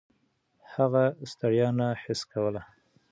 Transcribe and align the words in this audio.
هغه 0.73 1.03
ستړیا 1.31 1.67
نه 1.79 1.87
حس 2.01 2.21
کوله. 2.31 2.61